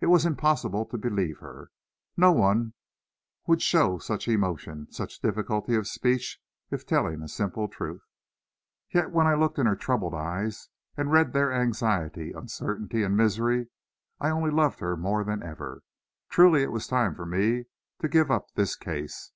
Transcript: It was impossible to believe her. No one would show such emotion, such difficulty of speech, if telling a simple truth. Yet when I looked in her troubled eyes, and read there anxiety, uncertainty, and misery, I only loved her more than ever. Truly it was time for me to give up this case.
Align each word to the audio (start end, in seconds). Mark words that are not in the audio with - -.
It 0.00 0.06
was 0.06 0.24
impossible 0.24 0.86
to 0.86 0.96
believe 0.96 1.40
her. 1.40 1.70
No 2.16 2.32
one 2.32 2.72
would 3.46 3.60
show 3.60 3.98
such 3.98 4.26
emotion, 4.26 4.90
such 4.90 5.20
difficulty 5.20 5.74
of 5.74 5.86
speech, 5.86 6.40
if 6.70 6.86
telling 6.86 7.20
a 7.20 7.28
simple 7.28 7.68
truth. 7.68 8.00
Yet 8.94 9.10
when 9.10 9.26
I 9.26 9.34
looked 9.34 9.58
in 9.58 9.66
her 9.66 9.76
troubled 9.76 10.14
eyes, 10.14 10.70
and 10.96 11.12
read 11.12 11.34
there 11.34 11.52
anxiety, 11.52 12.32
uncertainty, 12.32 13.02
and 13.02 13.14
misery, 13.14 13.66
I 14.18 14.30
only 14.30 14.50
loved 14.50 14.80
her 14.80 14.96
more 14.96 15.22
than 15.22 15.42
ever. 15.42 15.82
Truly 16.30 16.62
it 16.62 16.72
was 16.72 16.86
time 16.86 17.14
for 17.14 17.26
me 17.26 17.66
to 18.00 18.08
give 18.08 18.30
up 18.30 18.54
this 18.54 18.74
case. 18.74 19.32